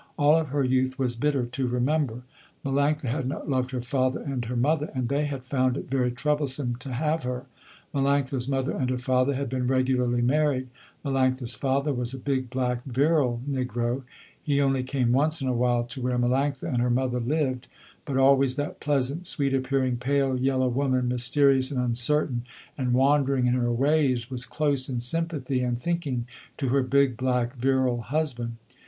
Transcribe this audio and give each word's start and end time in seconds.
All 0.17 0.35
of 0.35 0.47
her 0.47 0.63
youth 0.63 0.97
was 0.97 1.15
bitter 1.15 1.45
to 1.45 1.67
remember. 1.67 2.23
Melanctha 2.65 3.07
had 3.09 3.27
not 3.27 3.47
loved 3.47 3.69
her 3.69 3.83
father 3.83 4.19
and 4.19 4.43
her 4.45 4.55
mother 4.55 4.89
and 4.95 5.09
they 5.09 5.25
had 5.27 5.43
found 5.45 5.77
it 5.77 5.91
very 5.91 6.11
troublesome 6.11 6.75
to 6.77 6.93
have 6.93 7.21
her. 7.21 7.45
Melanctha's 7.93 8.47
mother 8.49 8.71
and 8.75 8.89
her 8.89 8.97
father 8.97 9.35
had 9.35 9.47
been 9.47 9.67
regularly 9.67 10.23
married. 10.23 10.69
Melanctha's 11.05 11.53
father 11.53 11.93
was 11.93 12.15
a 12.15 12.19
big 12.19 12.49
black 12.49 12.83
virile 12.83 13.41
negro. 13.47 14.01
He 14.41 14.59
only 14.59 14.81
came 14.81 15.11
once 15.11 15.39
in 15.39 15.47
a 15.47 15.53
while 15.53 15.83
to 15.83 16.01
where 16.01 16.17
Melanctha 16.17 16.63
and 16.67 16.81
her 16.81 16.89
mother 16.89 17.19
lived, 17.19 17.67
but 18.03 18.17
always 18.17 18.55
that 18.55 18.79
pleasant, 18.79 19.27
sweet 19.27 19.53
appearing, 19.53 19.97
pale 19.97 20.35
yellow 20.35 20.67
woman, 20.67 21.09
mysterious 21.09 21.69
and 21.69 21.79
uncertain 21.79 22.43
and 22.75 22.93
wandering 22.93 23.45
in 23.45 23.53
her 23.53 23.71
ways, 23.71 24.31
was 24.31 24.47
close 24.47 24.89
in 24.89 24.99
sympathy 24.99 25.61
and 25.61 25.79
thinking 25.79 26.25
to 26.57 26.69
her 26.69 26.81
big 26.81 27.17
black 27.17 27.55
virile 27.57 28.01
husband. 28.01 28.55